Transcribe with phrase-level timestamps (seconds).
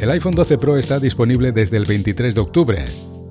[0.00, 2.84] El iPhone 12 Pro está disponible desde el 23 de octubre.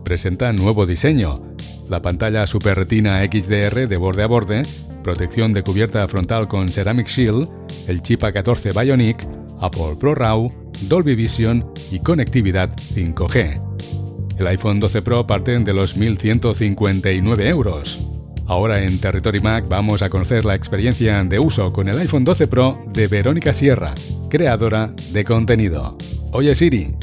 [0.04, 1.56] Presenta nuevo diseño.
[1.90, 4.64] La pantalla Super Retina XDR de borde a borde,
[5.02, 7.48] protección de cubierta frontal con Ceramic Shield,
[7.88, 9.26] el chip A14 Bionic,
[9.62, 10.52] Apple Pro RAW,
[10.90, 14.36] Dolby Vision y conectividad 5G.
[14.38, 18.06] El iPhone 12 Pro parte de los 1.159 euros.
[18.46, 22.48] Ahora en Territory Mac vamos a conocer la experiencia de uso con el iPhone 12
[22.48, 23.96] Pro de Verónica Sierra,
[24.30, 25.98] creadora de contenido.
[26.34, 26.94] Oye Siri.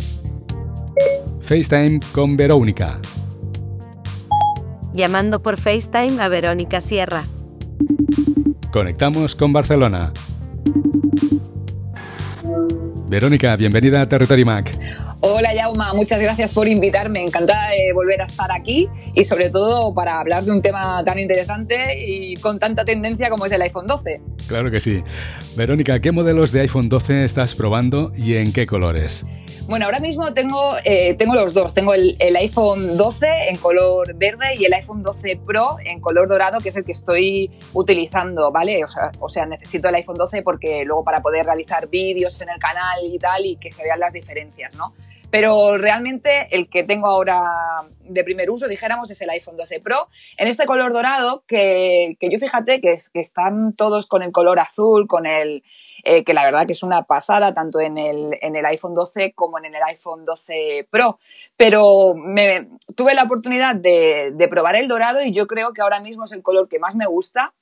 [1.41, 3.01] FaceTime con Verónica.
[4.93, 7.25] Llamando por FaceTime a Verónica Sierra.
[8.71, 10.13] Conectamos con Barcelona.
[13.09, 14.79] Verónica, bienvenida a Territory Mac.
[15.27, 17.23] Hola Yauma, muchas gracias por invitarme.
[17.23, 21.19] Encantada de volver a estar aquí y sobre todo para hablar de un tema tan
[21.19, 24.21] interesante y con tanta tendencia como es el iPhone 12.
[24.49, 25.03] Claro que sí.
[25.57, 29.25] Verónica, ¿qué modelos de iPhone 12 estás probando y en qué colores?
[29.67, 31.73] Bueno, ahora mismo tengo, eh, tengo los dos.
[31.73, 36.61] Tengo el, iPhone 12 en color verde y el iPhone 12 Pro en color dorado,
[36.61, 38.85] que es el que estoy utilizando, ¿vale?
[38.85, 42.51] O sea, o sea necesito el iPhone 12 porque luego para poder realizar vídeos en
[42.51, 44.93] el canal y tal y que se vean las diferencias, ¿no?
[45.35, 47.43] Pero realmente el que tengo ahora
[48.03, 52.31] de primer uso, dijéramos, es el iPhone 12 Pro en este color dorado que, que
[52.31, 55.65] yo fíjate que, están todos con el color azul, con el
[56.05, 59.33] eh, que la verdad que es una pasada tanto en el, en el iPhone 12
[59.35, 61.19] como en el iPhone 12 Pro.
[61.57, 62.15] Pero
[62.95, 66.43] tuve la oportunidad de probar el dorado y yo creo que ahora mismo es el
[66.43, 67.55] color que más me gusta.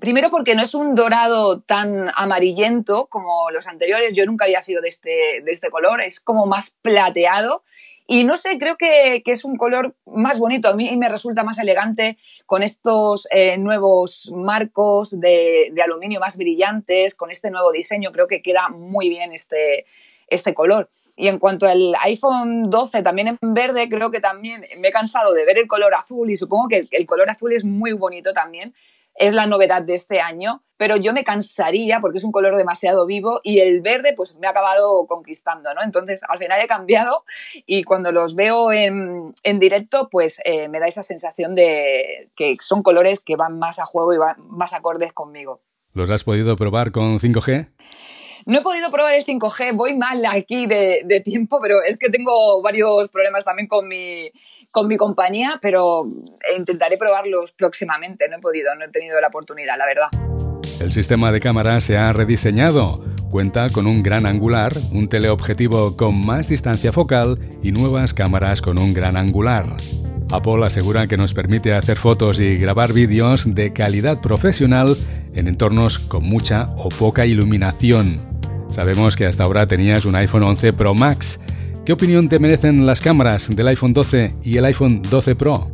[0.00, 4.82] Primero porque no es un dorado tan amarillento como los anteriores, yo nunca había sido
[4.82, 7.62] de este, de este color, es como más plateado
[8.10, 10.70] y no sé, creo que, es un color más bonito.
[10.70, 17.14] A mí me resulta más elegante con estos eh, nuevos marcos de, aluminio más brillantes,
[17.14, 18.10] con este nuevo diseño.
[18.10, 19.84] Creo que queda muy bien este,
[20.26, 20.88] este color.
[21.16, 25.34] Y en cuanto al iPhone 12, también en verde, creo que también me he cansado
[25.34, 28.72] de ver el color azul y supongo que el color azul es muy bonito también
[29.18, 33.04] es la novedad de este año, pero yo me cansaría porque es un color demasiado
[33.04, 35.82] vivo y el verde pues me ha acabado conquistando, ¿no?
[35.82, 37.24] Entonces al final he cambiado
[37.66, 42.82] y cuando los veo en, directo pues eh, me da esa sensación de que son
[42.82, 45.60] colores que van más a juego y van más acordes conmigo.
[45.94, 47.70] ¿Los has podido probar con 5G?
[48.46, 52.08] No he podido probar el 5G, voy mal aquí de, de tiempo, pero es que
[52.08, 54.30] tengo varios problemas también con mi,
[54.70, 56.06] con mi compañía, pero
[56.56, 58.28] intentaré probarlos próximamente.
[58.28, 60.08] No he podido, no he tenido la oportunidad, la verdad.
[60.80, 63.04] El sistema de cámara se ha rediseñado.
[63.30, 68.78] Cuenta con un gran angular, un teleobjetivo con más distancia focal y nuevas cámaras con
[68.78, 69.66] un gran angular.
[70.30, 74.96] Apple asegura que nos permite hacer fotos y grabar vídeos de calidad profesional
[75.34, 78.18] en entornos con mucha o poca iluminación.
[78.70, 81.40] Sabemos que hasta ahora tenías un iPhone 11 Pro Max
[81.88, 85.70] ¿Qué opinión te merecen las cámaras del iPhone 12 y el iPhone 12 Pro?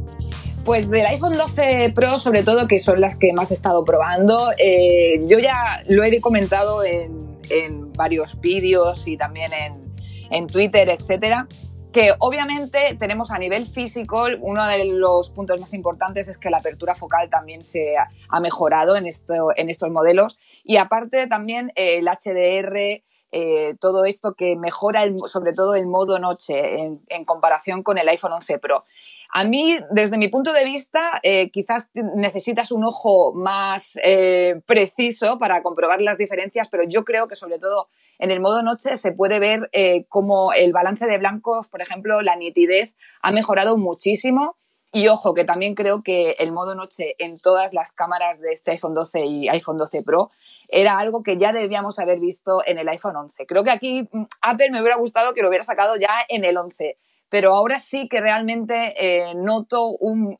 [0.64, 4.52] Pues del iPhone 12 Pro, sobre todo, que son las que más he estado probando,
[4.56, 9.50] eh, yo ya lo he comentado en, varios vídeos y también
[10.30, 11.48] en, Twitter, etcétera,
[11.92, 16.58] que obviamente tenemos a nivel físico, uno de los puntos más importantes es que la
[16.58, 17.94] apertura focal también se
[18.28, 23.02] ha mejorado en, en estos modelos y aparte también el HDR
[23.36, 26.54] eh, todo esto que mejora sobre todo el modo noche
[27.08, 28.84] en, comparación con el iPhone 11 Pro.
[29.32, 35.40] A mí, desde mi punto de vista, eh, quizás necesitas un ojo más eh, preciso
[35.40, 37.88] para comprobar las diferencias, pero yo creo que sobre todo
[38.20, 39.68] en el modo noche se puede ver
[40.08, 44.56] cómo el balance de blancos, por ejemplo, la nitidez ha mejorado muchísimo
[44.94, 48.70] y ojo, que también creo que el modo noche en todas las cámaras de este
[48.70, 50.30] iPhone 12 y iPhone 12 Pro
[50.68, 53.44] era algo que ya debíamos haber visto en el iPhone 11.
[53.44, 56.56] Creo que aquí mm, Apple me hubiera gustado que lo hubiera sacado ya en el
[56.56, 56.96] 11,
[57.28, 60.38] pero ahora sí que realmente eh, noto un,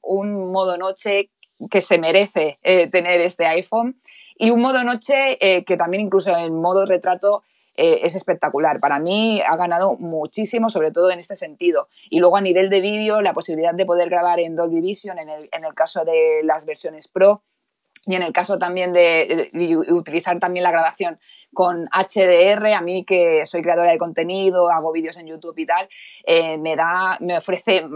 [0.52, 1.30] modo noche
[1.68, 4.00] que se merece eh, tener este iPhone
[4.36, 7.42] y un modo noche eh, que también incluso en modo retrato
[7.76, 8.80] eh, es espectacular.
[8.80, 11.88] Para mí ha ganado muchísimo, sobre todo en este sentido.
[12.10, 15.28] Y luego a nivel de vídeo, la posibilidad de poder grabar en Dolby Vision en
[15.28, 17.42] el, en el caso de las versiones Pro
[18.06, 19.50] y en el caso también de,
[19.90, 21.18] utilizar también la grabación
[21.52, 25.88] con HDR, a mí que soy creadora de contenido, hago vídeos en YouTube y tal,
[26.24, 27.86] eh, me da, me ofrece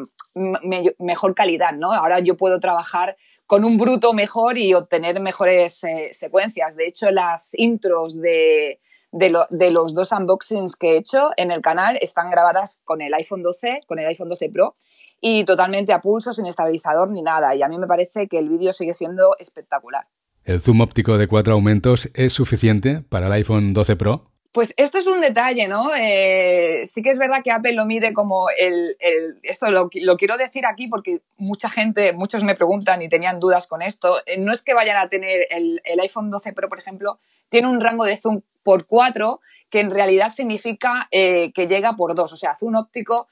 [0.98, 1.92] mejor calidad, ¿no?
[1.92, 3.16] Ahora yo puedo trabajar
[3.46, 6.76] con un bruto mejor y obtener mejores eh, secuencias.
[6.76, 8.80] De hecho, las intros de,
[9.12, 13.42] de, los dos unboxings que he hecho en el canal están grabadas con el iPhone
[13.42, 14.76] 12, con el iPhone 12 Pro
[15.20, 17.54] y totalmente a pulso, sin estabilizador ni nada.
[17.54, 20.06] Y a mí me parece que el vídeo sigue siendo espectacular.
[20.44, 24.27] ¿El zoom óptico de cuatro aumentos es suficiente para el iPhone 12 Pro?
[24.52, 25.94] Pues esto es un detalle, ¿no?
[25.94, 28.96] Eh, sí que es verdad que Apple lo mide como el...
[29.42, 33.82] esto lo, quiero decir aquí porque mucha gente, muchos me preguntan y tenían dudas con
[33.82, 34.22] esto.
[34.24, 37.18] Eh, no es que vayan a tener el, iPhone 12 Pro, por ejemplo,
[37.50, 42.14] tiene un rango de zoom por 4 que en realidad significa eh, que llega por
[42.14, 43.28] 2, o sea, zoom óptico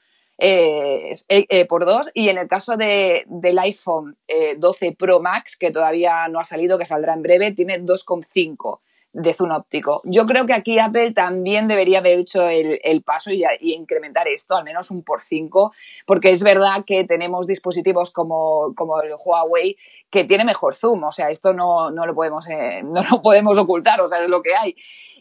[1.67, 4.17] por 2 y en el caso del iPhone
[4.59, 8.81] 12 Pro Max, que todavía no ha salido, que saldrá en breve, tiene 2,5
[9.13, 10.01] de zoom óptico.
[10.03, 14.63] Yo creo que aquí Apple también debería haber hecho el, paso y, incrementar esto, al
[14.63, 15.73] menos un por cinco,
[16.05, 19.77] porque es verdad que tenemos dispositivos como, como el Huawei
[20.09, 23.57] que tiene mejor zoom, o sea, esto no, no lo, podemos, eh, no lo podemos
[23.57, 24.75] ocultar, o sea, es lo que hay.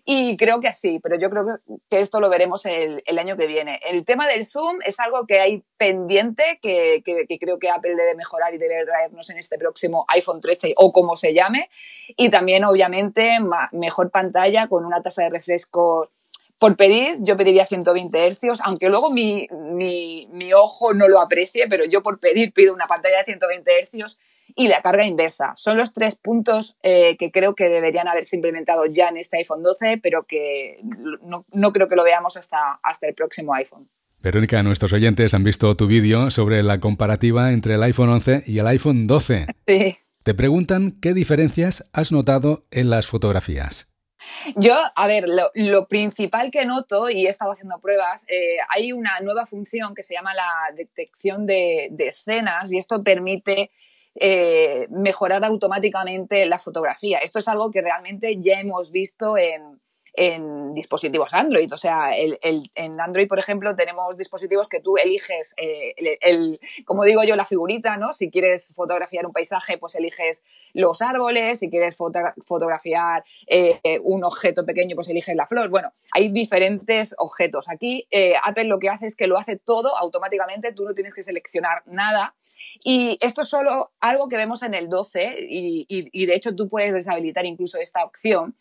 [0.08, 1.58] Y creo que sí, pero yo creo
[1.90, 3.80] que, esto lo veremos el, año que viene.
[3.84, 7.02] El tema del Zoom es algo que hay pendiente, que,
[7.40, 11.16] creo que Apple debe mejorar y debe traernos en este próximo iPhone 13 o como
[11.16, 11.68] se llame.
[12.16, 13.38] Y también, obviamente,
[13.72, 16.10] mejor pantalla con una tasa de refresco
[16.58, 21.84] por pedir, yo pediría 120 Hz, aunque luego mi, mi, ojo no lo aprecie, pero
[21.84, 24.18] yo por pedir pido una pantalla de 120 Hz
[24.54, 25.52] y la carga inversa.
[25.56, 29.62] Son los tres puntos eh, que creo que deberían haberse implementado ya en este iPhone
[29.62, 30.80] 12, pero que
[31.22, 33.88] no, creo que lo veamos hasta, hasta el próximo iPhone.
[34.20, 38.58] Verónica, nuestros oyentes han visto tu vídeo sobre la comparativa entre el iPhone 11 y
[38.58, 39.46] el iPhone 12.
[39.66, 39.98] Sí.
[40.22, 43.92] Te preguntan qué diferencias has notado en las fotografías.
[44.56, 49.20] Yo, a ver, lo, principal que noto, y he estado haciendo pruebas, eh, hay una
[49.20, 53.70] nueva función que se llama la detección de escenas y esto permite
[54.18, 57.18] eh, mejorar automáticamente la fotografía.
[57.18, 59.80] Esto es algo que realmente ya hemos visto en,
[60.16, 61.72] en dispositivos Android.
[61.72, 62.38] O sea, el,
[62.74, 67.44] en Android, por ejemplo, tenemos dispositivos que tú eliges, eh, el, como digo yo, la
[67.44, 68.12] figurita, ¿no?
[68.12, 74.64] Si quieres fotografiar un paisaje, pues eliges los árboles, si quieres fotografiar eh, un objeto
[74.64, 75.68] pequeño, pues eliges la flor.
[75.68, 77.68] Bueno, hay diferentes objetos.
[77.68, 81.14] Aquí eh, Apple lo que hace es que lo hace todo automáticamente, tú no tienes
[81.14, 82.34] que seleccionar nada.
[82.82, 86.68] Y esto es solo algo que vemos en el 12 y, y de hecho tú
[86.68, 88.56] puedes deshabilitar incluso esta opción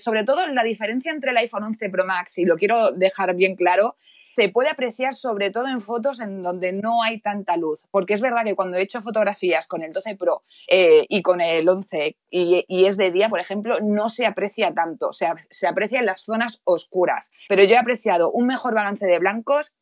[0.00, 3.56] sobre todo la diferencia entre el iPhone 11 Pro Max, y lo quiero dejar bien
[3.56, 3.96] claro,
[4.36, 8.20] se puede apreciar sobre todo en fotos en donde no hay tanta luz, porque es
[8.20, 12.16] verdad que cuando he hecho fotografías con el 12 Pro eh, y con el 11
[12.30, 16.00] y, y, es de día, por ejemplo, no se aprecia tanto, o sea, se aprecia
[16.00, 19.72] en las zonas oscuras, pero yo he apreciado un mejor balance de blancos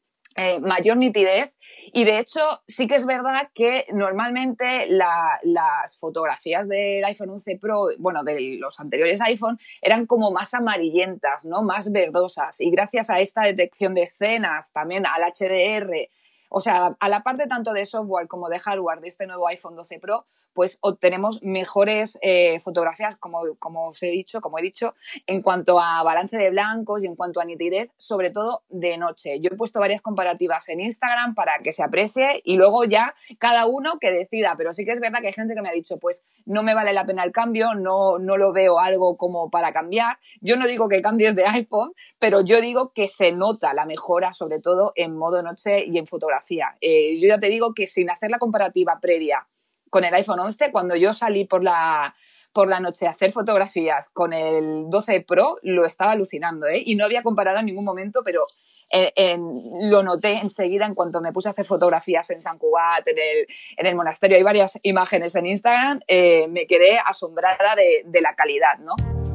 [0.40, 1.52] eh, mayor nitidez
[1.92, 7.88] y de hecho sí que es verdad que normalmente las fotografías del iPhone 11 Pro,
[7.98, 11.62] bueno, de los anteriores iPhone, eran como más amarillentas, ¿no?
[11.62, 16.08] Más verdosas y gracias a esta detección de escenas, también al HDR,
[16.50, 19.76] o sea, a la parte tanto de software como de hardware de este nuevo iPhone
[19.76, 24.94] 12 Pro, pues obtenemos mejores eh, fotografías, como, como os he dicho, como he dicho,
[25.26, 29.38] en cuanto a balance de blancos y en cuanto a nitidez, sobre todo de noche.
[29.40, 33.66] Yo he puesto varias comparativas en Instagram para que se aprecie y luego ya cada
[33.66, 35.98] uno que decida, pero sí que es verdad que hay gente que me ha dicho,
[35.98, 39.72] pues no me vale la pena el cambio, no, no lo veo algo como para
[39.72, 40.18] cambiar.
[40.40, 44.32] Yo no digo que cambies de iPhone, pero yo digo que se nota la mejora,
[44.32, 46.76] sobre todo en modo noche y en fotografía.
[46.80, 49.46] Eh, yo ya te digo que sin hacer la comparativa previa
[49.90, 52.14] con el iPhone 11, cuando yo salí por la,
[52.52, 56.82] por la noche a hacer fotografías con el 12 Pro, lo estaba alucinando, ¿eh?
[56.84, 58.46] Y no había comparado en ningún momento, pero
[58.90, 59.38] eh,
[59.82, 63.46] lo noté enseguida en cuanto me puse a hacer fotografías en San Cubat, en el,
[63.76, 64.36] en el monasterio.
[64.36, 68.94] Hay varias imágenes en Instagram, eh, me quedé asombrada de, la calidad, ¿no?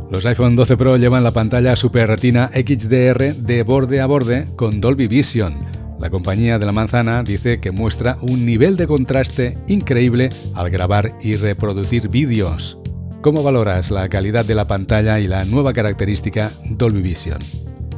[0.10, 4.82] Los iPhone 12 Pro llevan la pantalla Super Retina XDR de borde a borde con
[4.82, 10.27] Dolby Vision la compañía de la manzana dice que muestra un nivel de contraste increíble
[10.53, 12.77] al grabar y reproducir vídeos.
[13.22, 17.39] ¿Cómo valoras la calidad de la pantalla y la nueva característica Dolby Vision?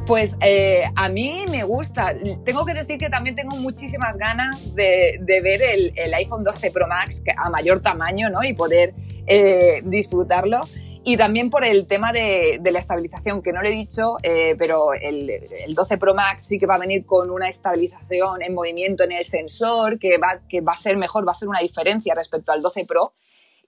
[0.06, 2.14] Pues eh, a mí me gusta.
[2.44, 5.60] Tengo que decir que también tengo muchísimas ganas de, ver
[5.96, 8.44] el, iPhone 12 Pro Max a mayor tamaño ¿no?
[8.44, 8.94] y poder
[9.26, 10.60] eh, disfrutarlo.
[11.08, 14.92] Y también por el tema de, la estabilización, que no le he dicho, eh, pero
[14.92, 15.30] el,
[15.68, 19.24] 12 Pro Max sí que va a venir con una estabilización en movimiento en el
[19.24, 22.60] sensor, que va, que va a ser mejor, va a ser una diferencia respecto al
[22.60, 23.12] 12 Pro.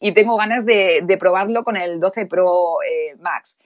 [0.01, 3.57] Y tengo ganas de, probarlo con el 12 Pro eh, Max.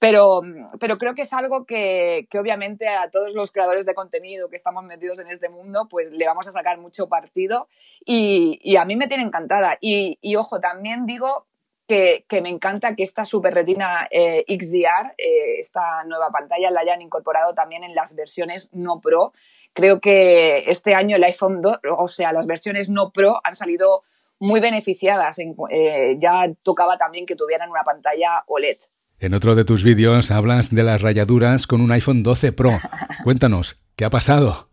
[0.00, 0.40] Pero,
[0.80, 4.56] pero, creo que es algo que, que, obviamente a todos los creadores de contenido que
[4.56, 7.68] estamos metidos en este mundo, pues le vamos a sacar mucho partido
[8.04, 9.78] y, a mí me tiene encantada.
[9.80, 11.46] Y, ojo, también digo
[11.90, 17.02] que, me encanta que esta Super Retina eh, XDR, eh, esta nueva pantalla, la hayan
[17.02, 19.32] incorporado también en las versiones no Pro.
[19.72, 24.04] Creo que este año el iPhone 2, o sea, las versiones no Pro han salido
[24.38, 25.38] muy beneficiadas.
[25.70, 28.78] Eh, ya tocaba también que tuvieran una pantalla OLED.
[29.18, 32.70] En otro de tus vídeos hablas de las rayaduras con un iPhone 12 Pro.
[33.24, 34.70] Cuéntanos, ¿qué ha pasado?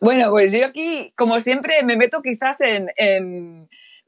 [0.00, 2.88] Bueno, pues yo aquí, como siempre, me meto quizás en,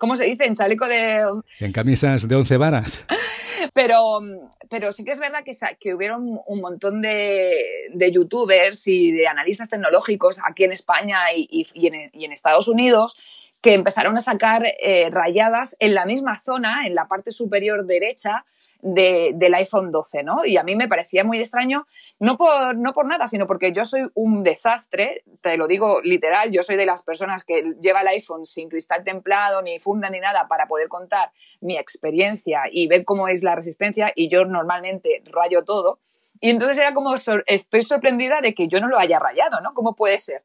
[0.05, 0.45] ¿cómo se dice?
[0.45, 1.25] En chaleco de...
[1.61, 3.07] En camisas de 11 varas.
[3.73, 4.21] Pero,
[4.69, 9.71] pero sí que es verdad que, que hubieron un montón de, youtubers y de analistas
[9.71, 13.17] tecnológicos aquí en España y, en, Estados Unidos
[13.63, 18.45] que empezaron a sacar eh, rayadas en la misma zona, en la parte superior derecha,
[18.85, 20.45] del iPhone 12, ¿no?
[20.45, 21.87] Y a mí me parecía muy extraño,
[22.19, 26.51] no por, no por nada, sino porque yo soy un desastre, te lo digo literal,
[26.51, 30.21] yo soy de las personas que lleva el iPhone sin cristal templado, ni funda, ni
[30.21, 35.23] nada, para poder contar mi experiencia y ver cómo es la resistencia, y yo normalmente
[35.33, 36.01] rayo todo.
[36.41, 37.15] Y entonces era como,
[37.47, 39.73] estoy sorprendida de que yo no lo haya rayado, ¿no?
[39.73, 40.45] ¿Cómo puede ser?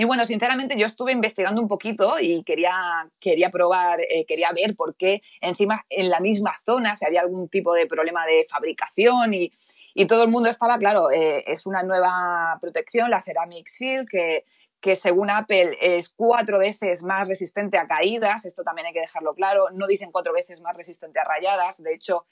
[0.00, 4.76] Y bueno, sinceramente yo estuve investigando un poquito y quería, quería probar, eh, quería ver
[4.76, 9.34] por qué encima en la misma zona si había algún tipo de problema de fabricación
[9.34, 9.52] y,
[9.94, 14.44] y todo el mundo estaba, claro, eh, es una nueva protección, la Ceramic Seal, que,
[14.80, 19.34] que según Apple es cuatro veces más resistente a caídas, esto también hay que dejarlo
[19.34, 22.24] claro, no dicen cuatro veces más resistente a rayadas, de hecho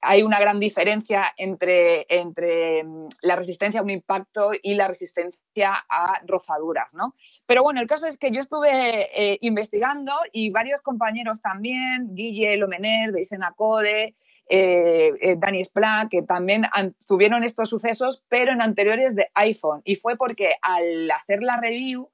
[0.00, 5.84] hay una gran diferencia entre, entre mm, la resistencia a un impacto y la resistencia
[5.88, 7.14] a rozaduras, ¿no?
[7.46, 12.56] Pero bueno, el caso es que yo estuve eh, investigando y varios compañeros también, Guille
[12.56, 14.14] Lomener de Isenacode,
[14.50, 16.66] eh, eh, Dani Spla, que también
[17.06, 19.82] tuvieron estos sucesos, pero en anteriores de iPhone.
[19.84, 22.10] Y fue porque al hacer la review,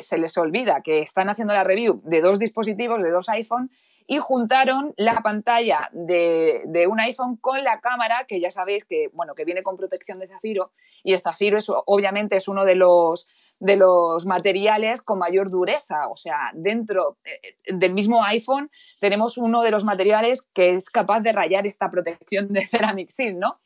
[0.00, 3.70] se les olvida que están haciendo la review de dos dispositivos, de dos iPhone,
[4.10, 9.34] y juntaron la pantalla de, un iPhone con la cámara, que ya sabéis que, bueno,
[9.34, 10.72] que viene con protección de zafiro,
[11.04, 13.28] y el zafiro es, obviamente es uno de los,
[13.60, 16.08] de los materiales con mayor dureza.
[16.08, 21.20] O sea, dentro eh, del mismo iPhone tenemos uno de los materiales que es capaz
[21.20, 23.60] de rayar esta protección de Ceramic Seal, ¿no?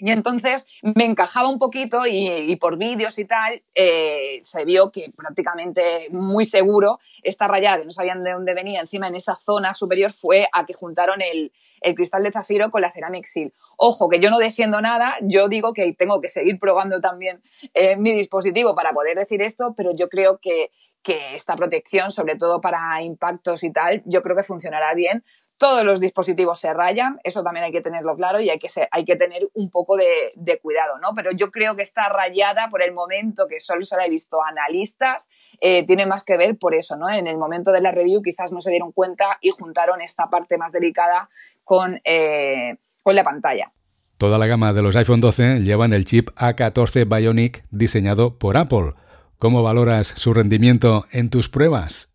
[0.00, 5.12] Y entonces me encajaba un poquito y, por vídeos y tal eh, se vio que
[5.14, 9.74] prácticamente muy seguro esta rayada que no sabían de dónde venía encima en esa zona
[9.74, 11.52] superior fue a que juntaron el,
[11.94, 13.54] cristal de zafiro con la Ceramic Seal.
[13.78, 17.42] Ojo, que yo no defiendo nada, yo digo que tengo que seguir probando también
[17.72, 20.70] eh, mi dispositivo para poder decir esto, pero yo creo que,
[21.02, 25.24] que esta protección, sobre todo para impactos y tal, yo creo que funcionará bien
[25.60, 29.50] todos los dispositivos se rayan, eso también hay que tenerlo claro y hay que, tener
[29.52, 31.14] un poco de, cuidado, ¿no?
[31.14, 34.42] Pero yo creo que está rayada por el momento que solo se la he visto
[34.42, 35.28] analistas,
[35.60, 37.10] eh, tiene más que ver por eso, ¿no?
[37.10, 40.56] En el momento de la review quizás no se dieron cuenta y juntaron esta parte
[40.56, 41.28] más delicada
[41.62, 43.70] con, eh, con la pantalla.
[44.16, 48.94] Toda la gama de los iPhone 12 llevan el chip A14 Bionic diseñado por Apple.
[49.38, 52.09] ¿Cómo valoras su rendimiento en tus pruebas?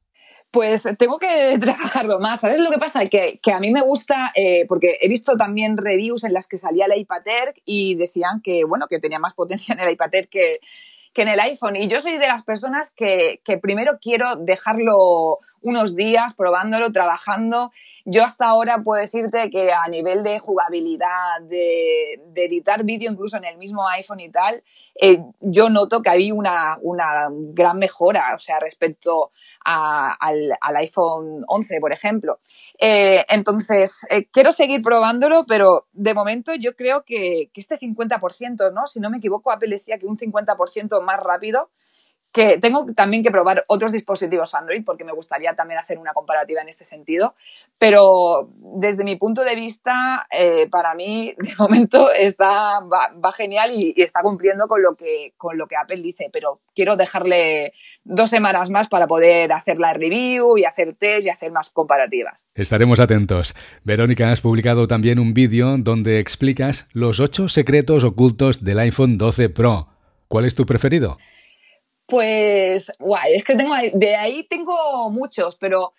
[0.55, 2.39] Pues tengo que trabajarlo más.
[2.39, 3.07] ¿Sabes lo que pasa?
[3.07, 6.57] Que, que a mí me gusta, eh, porque he visto también reviews en las que
[6.57, 10.15] salía el iPad Air y decían que, bueno, que tenía más potencia en el iPad
[10.15, 10.62] Air que,
[11.13, 11.75] que en el iPhone.
[11.75, 17.72] Y yo soy de las personas que, que, primero quiero dejarlo unos días probándolo, trabajando.
[18.05, 23.38] Yo hasta ahora puedo decirte que a nivel de jugabilidad, de, de editar vídeo incluso
[23.38, 24.63] en el mismo iPhone y tal,
[25.01, 29.31] eh, yo noto que hay una, una gran mejora, o sea, respecto
[29.65, 32.39] al, iPhone 11, por ejemplo.
[32.79, 38.72] Eh, entonces, eh, quiero seguir probándolo, pero de momento yo creo que, que este 50%,
[38.72, 38.86] ¿no?
[38.86, 41.72] Si no me equivoco, Apple decía que un 50% más rápido
[42.36, 46.62] que tengo también que probar otros dispositivos Android porque me gustaría también hacer una comparativa
[46.62, 47.34] en este sentido,
[47.80, 53.94] pero desde mi punto de vista, eh, para mí de momento está, va, genial y,
[53.96, 57.72] está cumpliendo con lo, que, con lo que Apple dice, pero quiero dejarle
[58.04, 62.44] dos semanas más para poder hacer la review y hacer test y hacer más comparativas.
[62.54, 63.56] Estaremos atentos.
[63.86, 69.48] Verónica, has publicado también un vídeo donde explicas los ocho secretos ocultos del iPhone 12
[69.51, 69.88] Pro.
[70.27, 71.18] ¿Cuál es tu preferido?
[72.05, 75.93] Pues, guay, es que tengo, de ahí tengo muchos, pero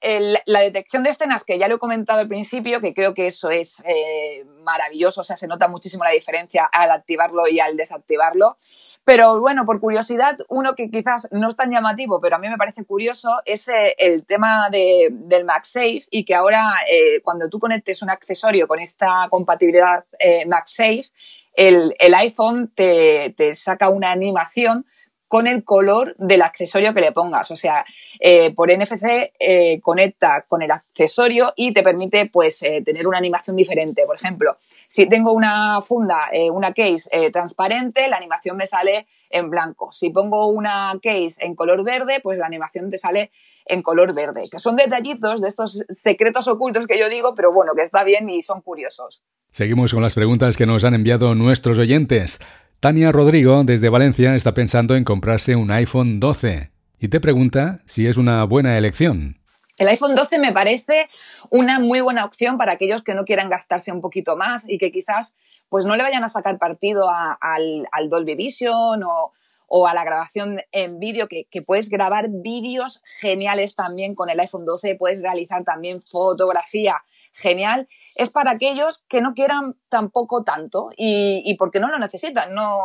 [0.00, 3.50] la detección de escenas, que ya lo he comentado al principio, que creo que eso
[3.50, 8.58] es eh, maravilloso, o sea, se nota muchísimo la diferencia al activarlo y al desactivarlo.
[9.04, 12.58] Pero bueno, por curiosidad, uno que quizás no es tan llamativo, pero a mí me
[12.58, 17.58] parece curioso, es eh, el tema de, del MagSafe y que ahora eh, cuando tú
[17.58, 20.04] conectes un accesorio con esta compatibilidad
[20.46, 21.06] MagSafe,
[21.54, 24.86] el, el iPhone te, te saca una animación
[25.28, 27.50] con el color del accesorio que le pongas.
[27.50, 27.84] O sea,
[28.18, 33.18] eh, por NFC eh, conecta con el accesorio y te permite pues eh, tener una
[33.18, 34.04] animación diferente.
[34.06, 34.56] Por ejemplo,
[34.86, 39.92] si tengo una funda, una case transparente, la animación me sale en blanco.
[39.92, 43.30] Si pongo una case en color verde, pues la animación te sale
[43.66, 44.48] en color verde.
[44.50, 48.30] Que son detallitos de estos secretos ocultos que yo digo, pero bueno, que está bien
[48.30, 49.22] y son curiosos.
[49.52, 52.40] Seguimos con las preguntas que nos han enviado nuestros oyentes.
[52.80, 56.68] Tania Rodrigo, desde Valencia, está pensando en comprarse un iPhone 12
[57.00, 59.40] y te pregunta si es una buena elección.
[59.78, 61.08] El iPhone 12 me parece
[61.50, 64.92] una muy buena opción para aquellos que no quieran gastarse un poquito más y que
[64.92, 65.34] quizás
[65.68, 71.00] pues no le vayan a sacar partido al, Dolby Vision o, a la grabación en
[71.00, 76.00] vídeo, que, que, puedes grabar vídeos geniales también con el iPhone 12, puedes realizar también
[76.00, 77.02] fotografía
[77.38, 82.80] genial es para aquellos que no quieran tampoco tanto y, porque no lo necesitan, no,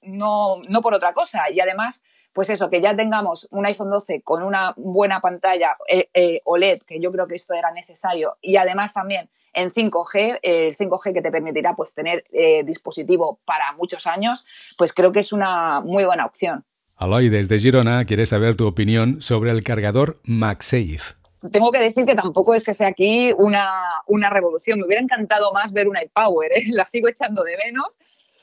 [0.00, 1.50] no, no, por otra cosa.
[1.50, 6.08] Y además, pues eso, que ya tengamos un iPhone 12 con una buena pantalla eh,
[6.14, 10.74] eh, OLED, que yo creo que esto era necesario, y además también en 5G, el
[10.74, 14.46] 5G que te permitirá pues tener eh, dispositivo para muchos años,
[14.78, 16.64] pues creo que es una muy buena opción.
[16.96, 21.18] Aloy desde Girona quiere saber tu opinión sobre el cargador MagSafe
[21.52, 23.68] tengo que decir que tampoco es que sea aquí una,
[24.06, 24.78] una revolución.
[24.78, 26.64] Me hubiera encantado más ver una iPower, ¿eh?
[26.70, 27.98] la sigo echando de menos.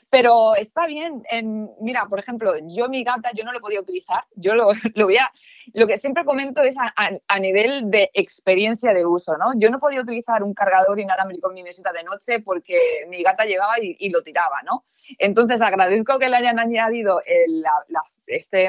[0.08, 1.24] Pero está bien.
[1.30, 4.24] En, mira, por ejemplo, yo mi gata, yo no lo podía utilizar.
[4.36, 5.30] Yo lo, lo voy a,
[5.74, 6.94] lo que siempre comento es a,
[7.26, 9.46] a, nivel de experiencia de uso, ¿no?
[9.56, 13.44] Yo no podía utilizar un cargador inalámbrico en mi mesita de noche porque mi gata
[13.44, 14.84] llegaba y, lo tiraba, ¿no?
[15.18, 17.20] Entonces agradezco que le hayan añadido
[18.26, 18.68] este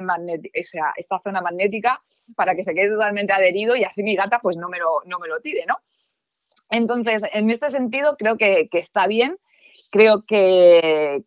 [0.95, 2.01] esta zona magnética
[2.35, 5.19] para que se quede totalmente adherido y así mi gata pues no me lo, no
[5.19, 5.77] me lo tire, ¿no?
[6.69, 9.37] Entonces, en este sentido, creo que, que está bien
[9.89, 11.23] creo que,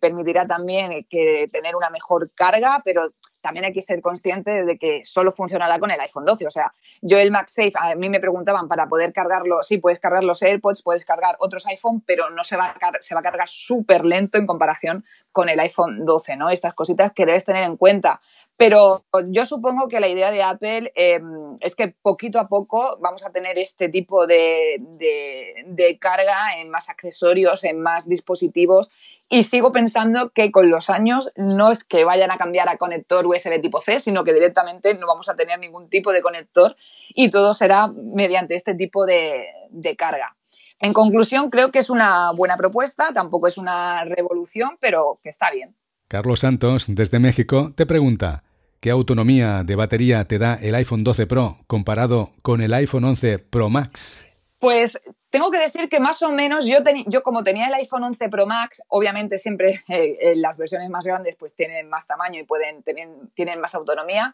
[0.00, 5.04] permitirá también que tener una mejor carga, pero también hay que ser consciente de que
[5.04, 6.46] solo funcionará con el iPhone 12.
[6.46, 10.24] O sea, yo el MagSafe, a mí me preguntaban para poder cargarlo, sí, puedes cargar
[10.24, 13.48] los AirPods, puedes cargar otros iPhone, pero no se va a, se va a cargar
[13.48, 16.50] súper lento en comparación con el iPhone 12, ¿no?
[16.50, 18.20] Estas cositas que debes tener en cuenta.
[18.58, 23.24] Pero yo supongo que la idea de Apple em, es que poquito a poco vamos
[23.24, 28.90] a tener este tipo de, de, carga en más accesorios, en más dispositivos.
[29.28, 33.24] Y sigo pensando que con los años no es que vayan a cambiar a conector
[33.26, 36.74] USB tipo C, sino que directamente no vamos a tener ningún tipo de conector
[37.10, 40.37] y todo será mediante este tipo de, de carga.
[40.80, 45.50] En conclusión, creo que es una buena propuesta, tampoco es una revolución, pero que está
[45.50, 45.74] bien.
[46.06, 48.44] Carlos Santos, desde México, te pregunta,
[48.80, 53.40] ¿Qué autonomía de batería te da el iPhone 12 Pro comparado con el iPhone 11
[53.40, 54.24] Pro Max?
[54.60, 58.28] Pues tengo que decir que más o menos yo, yo como tenía el iPhone 11
[58.28, 62.84] Pro Max, obviamente siempre eh, las versiones más grandes pues tienen más tamaño y pueden
[62.84, 64.32] tener, tienen más autonomía,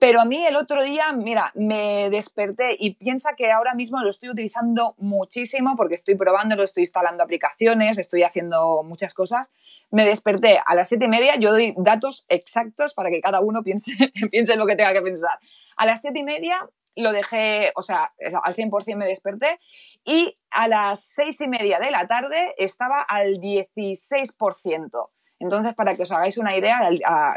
[0.00, 4.10] pero a mí el otro día, mira, me desperté y piensa que ahora mismo lo
[4.10, 9.50] estoy utilizando muchísimo porque estoy probándolo, estoy instalando aplicaciones, estoy haciendo muchas cosas
[9.90, 13.62] me desperté a las siete y media, yo doy datos exactos para que cada uno
[13.62, 13.92] piense,
[14.30, 15.38] piense en lo que tenga que pensar.
[15.76, 19.58] A las siete y media lo dejé, o sea, al 100% me desperté
[20.04, 25.10] y a las seis y media de la tarde estaba al 16%.
[25.40, 26.90] Entonces, para que os hagáis una idea,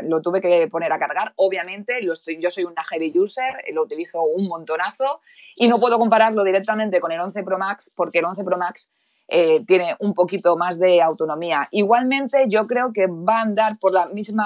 [0.04, 1.32] lo tuve que poner a cargar.
[1.38, 5.22] Obviamente, yo soy una heavy user, lo utilizo un montonazo
[5.56, 8.92] y no puedo compararlo directamente con el 11 Pro Max porque el 11 Pro Max
[9.30, 11.70] eh, tiene un poquito más de autonomía.
[11.72, 14.46] Igualmente, yo creo que va a andar por la misma,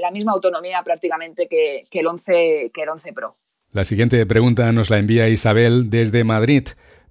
[0.00, 3.36] la misma autonomía prácticamente que, el 11, que el 11 Pro.
[3.72, 6.66] La siguiente pregunta nos la envía Isabel desde Madrid.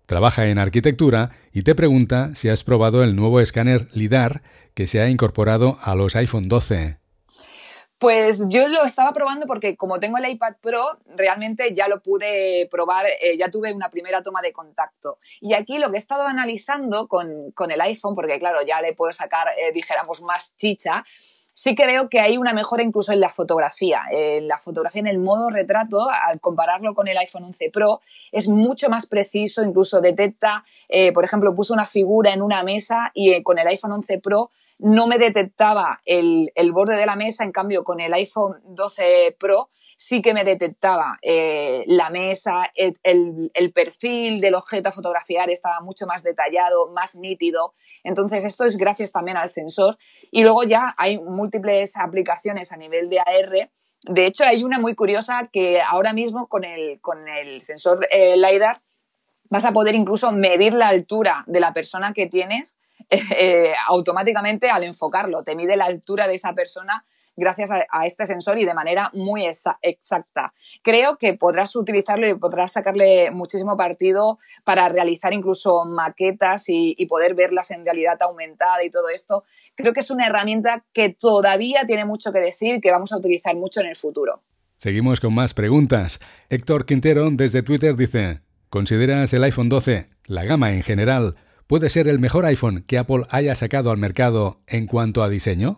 [0.05, 4.41] Trabaja en arquitectura y te pregunta si has probado el nuevo escáner LIDAR
[4.77, 6.99] que se ha incorporado a los iPhone 12.
[7.97, 12.67] Pues yo lo estaba probando porque como tengo el iPad Pro, realmente ya lo pude
[12.69, 15.17] probar, eh, ya tuve una primera toma de contacto.
[15.41, 19.11] Y aquí lo que he estado analizando con, el iPhone, porque claro, ya le puedo
[19.13, 21.03] sacar, eh, dijéramos, más chicha,
[21.53, 24.03] sí que veo que hay una mejora incluso en la fotografía.
[24.11, 28.47] En la fotografía en el modo retrato, al compararlo con el iPhone 11 Pro, es
[28.47, 33.41] mucho más preciso, incluso detecta, eh, por ejemplo, puse una figura en una mesa y
[33.41, 37.83] con el iPhone 11 Pro no me detectaba el, borde de la mesa, en cambio
[37.83, 44.53] con el iPhone 12 Pro sí que me detectaba eh, la mesa, el, perfil del
[44.53, 47.73] objeto a fotografiar estaba mucho más detallado, más nítido.
[48.03, 49.97] Entonces esto es gracias también al sensor.
[50.31, 53.71] Y luego ya hay múltiples aplicaciones a nivel de AR.
[54.03, 58.37] De hecho hay una muy curiosa que ahora mismo con el, con el sensor eh,
[58.37, 58.81] LiDAR
[59.49, 62.77] vas a poder incluso medir la altura de la persona que tienes
[63.37, 65.43] eh, automáticamente al enfocarlo.
[65.43, 67.05] Te mide la altura de esa persona
[67.37, 70.53] gracias a, este sensor y de manera muy exacta.
[70.81, 77.05] Creo que podrás utilizarlo y podrás sacarle muchísimo partido para realizar incluso maquetas y, y,
[77.05, 79.43] poder verlas en realidad aumentada y todo esto.
[79.75, 83.55] Creo que es una herramienta que todavía tiene mucho que decir, que vamos a utilizar
[83.55, 84.41] mucho en el futuro.
[84.79, 86.19] Seguimos con más preguntas.
[86.49, 91.35] Héctor Quintero desde Twitter dice, ¿consideras el iPhone 12, la gama en general,
[91.67, 95.77] puede ser el mejor iPhone que Apple haya sacado al mercado en cuanto a diseño?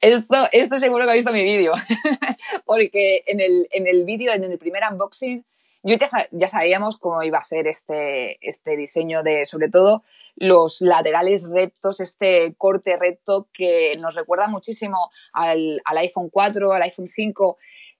[0.00, 1.72] Esto, esto seguro que ha visto mi vídeo,
[2.66, 5.44] porque en el, en el vídeo, en el primer unboxing,
[5.84, 5.96] yo
[6.30, 10.02] ya, sabíamos cómo iba a ser este, este diseño de, sobre todo,
[10.36, 17.08] los laterales rectos, este corte recto que nos recuerda muchísimo al, iPhone 4, al iPhone
[17.08, 17.56] 5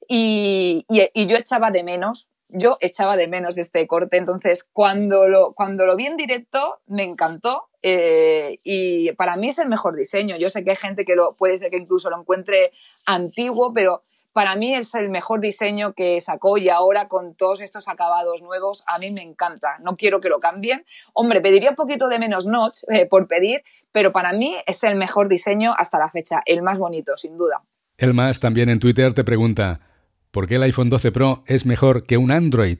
[0.08, 5.86] y, yo echaba de menos yo echaba de menos este corte, entonces cuando lo, cuando
[5.86, 10.36] lo vi en directo me encantó eh, y para mí es el mejor diseño.
[10.36, 12.72] Yo sé que hay gente que lo, puede ser que incluso lo encuentre
[13.06, 17.88] antiguo, pero para mí es el mejor diseño que sacó y ahora con todos estos
[17.88, 19.78] acabados nuevos a mí me encanta.
[19.80, 20.84] No quiero que lo cambien.
[21.12, 23.62] Hombre, pediría un poquito de menos notch eh, por pedir,
[23.92, 27.62] pero para mí es el mejor diseño hasta la fecha, el más bonito, sin duda.
[27.98, 29.80] El más también en Twitter te pregunta,
[30.32, 32.78] ¿por qué el iPhone 12 Pro es mejor que un Android?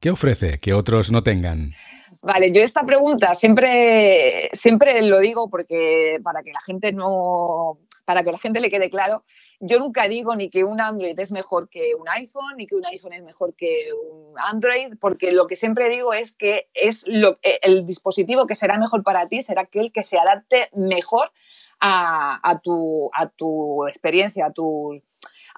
[0.00, 1.74] ¿Qué ofrece que otros no tengan?
[2.20, 8.24] Vale, yo esta pregunta siempre, siempre lo digo porque para que la gente no, para
[8.24, 9.24] que la gente le quede claro,
[9.60, 12.86] yo nunca digo ni que un Android es mejor que un iPhone, ni que un
[12.86, 17.38] iPhone es mejor que un Android, porque lo que siempre digo es que es lo,
[17.42, 21.30] eh, el dispositivo que será mejor para ti será aquel que se adapte mejor
[21.80, 25.00] a, tu, a tu experiencia, a tu,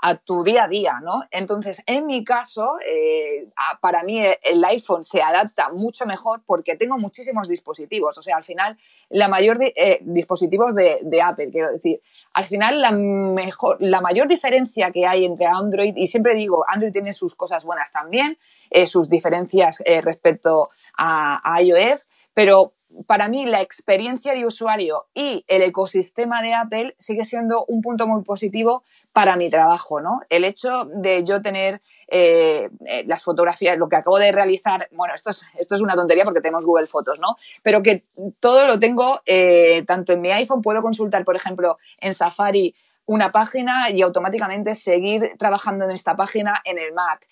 [0.03, 1.25] a tu día a día, ¿no?
[1.31, 3.49] Entonces, en mi caso, eh,
[3.81, 8.17] para mí el iPhone se adapta mucho mejor porque tengo muchísimos dispositivos.
[8.17, 8.79] O sea, al final,
[9.11, 12.01] la mayor eh, dispositivos de, Apple, quiero decir.
[12.33, 16.93] Al final, la, mejor, la mayor diferencia que hay entre Android, y siempre digo, Android
[16.93, 18.39] tiene sus cosas buenas también,
[18.71, 22.73] eh, sus diferencias respecto a iOS, pero
[23.07, 28.07] para mí la experiencia de usuario y el ecosistema de Apple sigue siendo un punto
[28.07, 30.21] muy positivo para mi trabajo, ¿no?
[30.29, 35.15] El hecho de yo tener eh, eh, las fotografías, lo que acabo de realizar, bueno,
[35.15, 37.37] esto es, una tontería porque tenemos Google Fotos, ¿no?
[37.63, 38.05] Pero que
[38.39, 42.75] todo lo tengo eh, tanto en mi iPhone, puedo consultar, por ejemplo, en Safari
[43.07, 47.27] una página y automáticamente seguir trabajando en esta página en el Mac.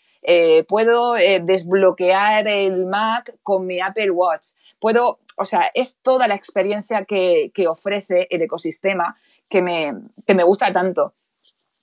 [0.67, 4.49] Puedo desbloquear el Mac con mi Apple Watch.
[4.79, 9.17] Puedo, o sea, es toda la experiencia que, que ofrece el ecosistema
[9.49, 9.95] que me,
[10.27, 11.15] que me gusta tanto.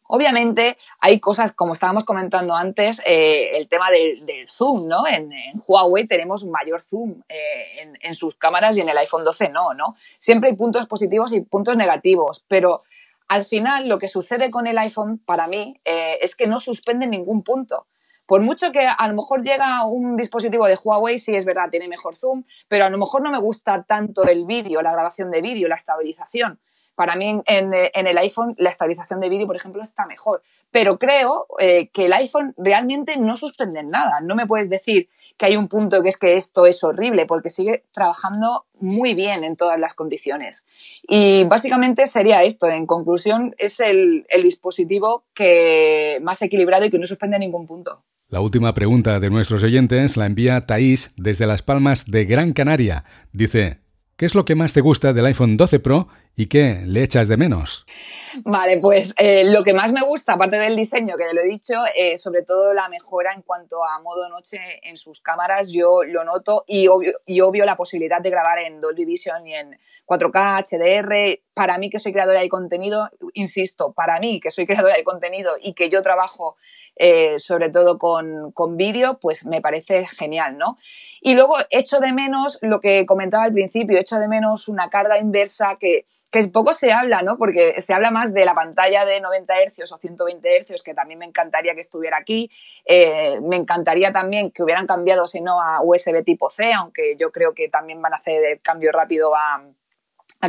[0.08, 5.08] Obviamente hay cosas, como estábamos comentando antes, eh, el tema del, zoom, ¿no?
[5.08, 5.32] En,
[5.66, 9.96] Huawei tenemos mayor zoom eh, en, sus cámaras y en el iPhone 12 no, ¿no?
[10.20, 12.84] Siempre hay puntos positivos y puntos negativos, pero
[13.28, 17.08] al final lo que sucede con el iPhone para mí eh, es que no suspende
[17.08, 17.88] ningún punto.
[18.26, 21.88] Por mucho que a lo mejor llega un dispositivo de Huawei, sí es verdad, tiene
[21.88, 25.42] mejor zoom, pero a lo mejor no me gusta tanto el vídeo, la grabación de
[25.42, 26.60] vídeo, la estabilización.
[26.96, 30.42] Para mí en, el iPhone la estabilización de vídeo, por ejemplo, está mejor.
[30.72, 34.22] Pero creo eh, que el iPhone realmente no suspende nada.
[34.22, 37.50] No me puedes decir que hay un punto que es que esto es horrible, porque
[37.50, 40.66] sigue trabajando muy bien en todas las condiciones.
[41.08, 42.68] Y básicamente sería esto.
[42.68, 48.04] En conclusión, es el, el dispositivo que más equilibrado y que no suspende ningún punto.
[48.30, 53.06] La última pregunta de nuestros oyentes la envía Thais desde Las Palmas de Gran Canaria.
[53.32, 53.80] Dice,
[54.18, 57.28] ¿Qué es lo que más te gusta del iPhone 12 Pro y qué le echas
[57.28, 57.86] de menos?
[58.44, 61.48] Vale, pues eh, lo que más me gusta, aparte del diseño, que ya lo he
[61.48, 66.04] dicho, eh, sobre todo la mejora en cuanto a modo noche en sus cámaras, yo
[66.04, 71.42] lo noto y obvio, la posibilidad de grabar en Dolby Vision y en 4K, HDR.
[71.54, 75.54] Para mí que soy creadora de contenido, insisto, para mí que soy creadora de contenido
[75.62, 76.58] y que yo trabajo
[76.98, 80.78] eh, sobre todo con, con vídeo, pues me parece genial, ¿no?
[81.22, 85.20] Y luego echo de menos lo que comentaba al principio, echo de menos una carga
[85.20, 87.38] inversa que, que poco se habla, ¿no?
[87.38, 91.18] Porque se habla más de la pantalla de 90 Hz o 120 Hz, que también
[91.18, 92.52] me encantaría que estuviera aquí.
[92.86, 97.32] Eh, me encantaría también que hubieran cambiado, si no, a USB tipo C, aunque yo
[97.32, 99.64] creo que también van a hacer el cambio rápido a,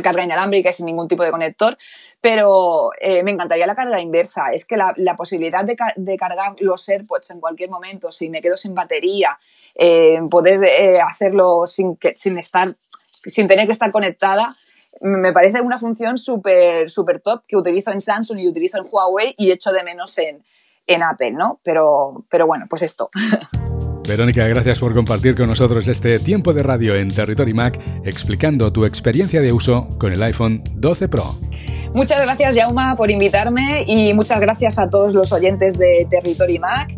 [0.03, 1.75] carga inalámbrica y sin ningún tipo de conector,
[2.21, 4.51] pero eh, me encantaría la carga inversa.
[4.51, 8.75] Es que la, posibilidad de, cargar los AirPods en cualquier momento, si me quedo sin
[8.75, 9.39] batería,
[9.73, 12.75] eh, poder hacerlo sin, que, sin, estar,
[13.25, 14.55] sin tener que estar conectada,
[15.01, 19.35] me parece una función súper super top que utilizo en Samsung y utilizo en Huawei
[19.37, 20.43] y echo de menos en,
[20.85, 21.59] en Apple, ¿no?
[21.63, 23.09] Pero, pero bueno, pues esto.
[24.07, 28.85] Verónica, gracias por compartir con nosotros este tiempo de radio en Territory Mac explicando tu
[28.85, 31.37] experiencia de uso con el iPhone 12 Pro.
[31.93, 36.89] Muchas gracias, Jauma, por invitarme y muchas gracias a todos los oyentes de Territory Mac.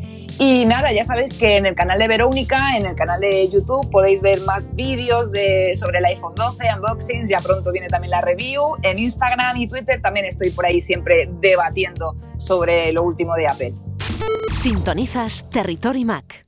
[0.41, 3.91] Y nada, ya sabéis que en el canal de Verónica, en el canal de YouTube,
[3.91, 8.21] podéis ver más vídeos de, sobre el iPhone 12, unboxings, ya pronto viene también la
[8.21, 8.77] review.
[8.81, 13.73] En Instagram y Twitter también estoy por ahí siempre debatiendo sobre lo último de Apple.
[14.53, 16.45] Sintonizas Territory Mac.